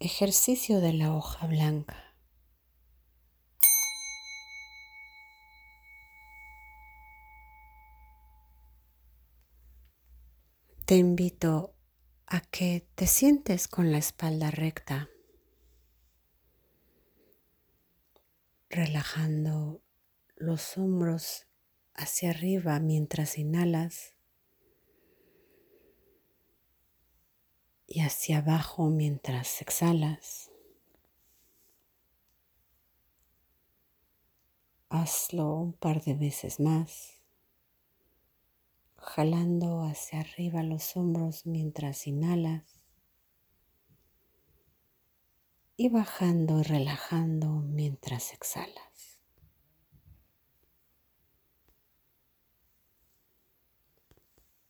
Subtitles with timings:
[0.00, 2.14] Ejercicio de la hoja blanca.
[10.84, 11.74] Te invito
[12.28, 15.08] a que te sientes con la espalda recta,
[18.70, 19.82] relajando
[20.36, 21.48] los hombros
[21.94, 24.14] hacia arriba mientras inhalas
[27.88, 30.50] y hacia abajo mientras exhalas.
[34.90, 37.22] Hazlo un par de veces más,
[38.96, 42.84] jalando hacia arriba los hombros mientras inhalas
[45.76, 49.18] y bajando y relajando mientras exhalas.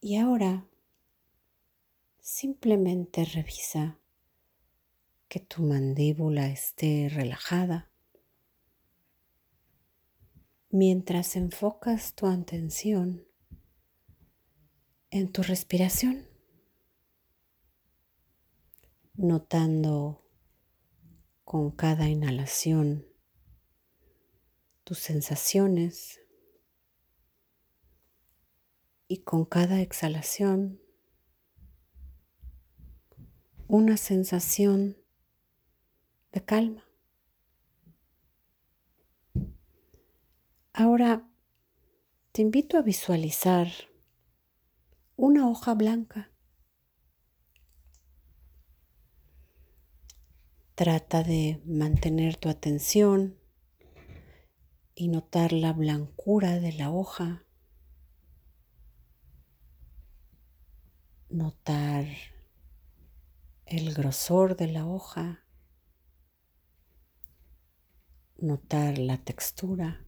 [0.00, 0.69] Y ahora
[2.40, 4.00] simplemente revisa
[5.28, 7.90] que tu mandíbula esté relajada.
[10.70, 13.28] Mientras enfocas tu atención
[15.10, 16.30] en tu respiración,
[19.12, 20.26] notando
[21.44, 23.06] con cada inhalación
[24.84, 26.22] tus sensaciones
[29.08, 30.80] y con cada exhalación
[33.70, 34.96] una sensación
[36.32, 36.84] de calma.
[40.72, 41.30] Ahora
[42.32, 43.68] te invito a visualizar
[45.14, 46.32] una hoja blanca.
[50.74, 53.38] Trata de mantener tu atención
[54.96, 57.44] y notar la blancura de la hoja.
[61.28, 62.06] Notar
[63.70, 65.46] el grosor de la hoja,
[68.36, 70.04] notar la textura.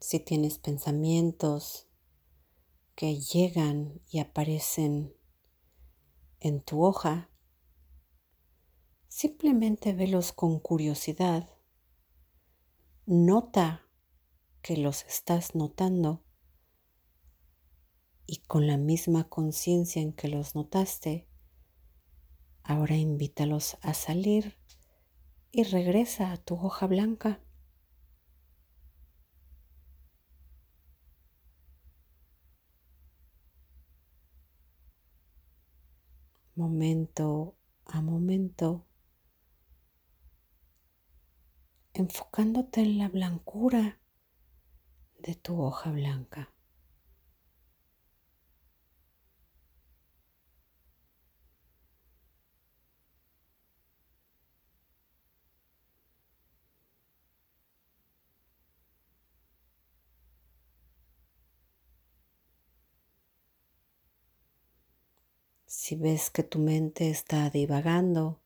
[0.00, 1.86] Si tienes pensamientos
[2.94, 5.14] que llegan y aparecen
[6.40, 7.28] en tu hoja,
[9.16, 11.48] Simplemente velos con curiosidad.
[13.06, 13.86] Nota
[14.60, 16.24] que los estás notando
[18.26, 21.28] y con la misma conciencia en que los notaste,
[22.64, 24.58] ahora invítalos a salir
[25.52, 27.40] y regresa a tu hoja blanca.
[36.56, 37.54] Momento
[37.84, 38.84] a momento
[41.94, 44.00] enfocándote en la blancura
[45.20, 46.52] de tu hoja blanca.
[65.66, 68.43] Si ves que tu mente está divagando,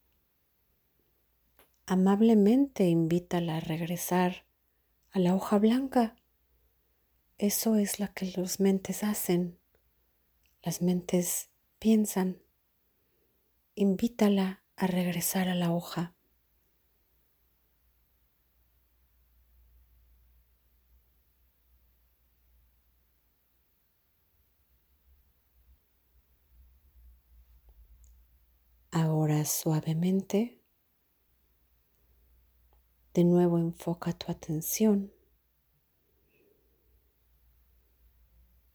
[1.88, 4.44] amablemente invítala a regresar
[5.10, 6.16] a la hoja blanca.
[7.38, 9.58] Eso es lo que las mentes hacen.
[10.62, 11.48] Las mentes
[11.78, 12.42] piensan.
[13.74, 16.14] Invítala a regresar a la hoja.
[28.90, 30.60] Ahora suavemente
[33.18, 35.12] de nuevo enfoca tu atención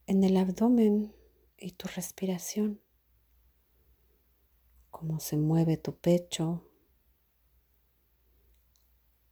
[0.05, 1.15] en el abdomen
[1.57, 2.81] y tu respiración,
[4.91, 6.69] cómo se mueve tu pecho,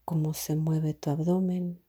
[0.05, 1.83] cómo se mueve tu abdomen.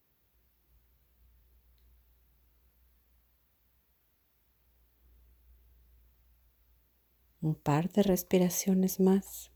[7.40, 9.52] Un par de respiraciones más.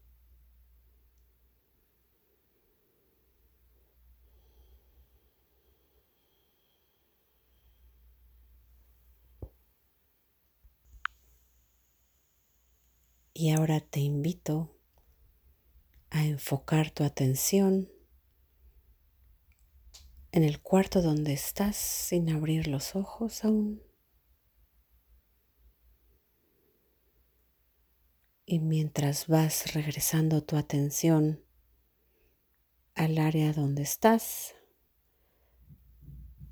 [13.38, 14.74] Y ahora te invito
[16.08, 17.92] a enfocar tu atención
[20.32, 23.82] en el cuarto donde estás sin abrir los ojos aún.
[28.46, 31.44] Y mientras vas regresando tu atención
[32.94, 34.54] al área donde estás.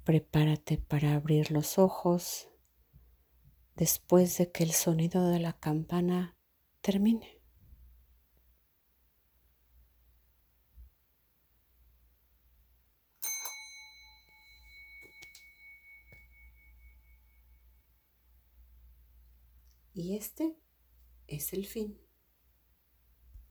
[0.05, 2.51] Prepárate para abrir los ojos
[3.75, 6.37] después de que el sonido de la campana
[6.85, 7.41] termine.
[19.95, 20.57] Y este
[21.27, 22.04] es el fin.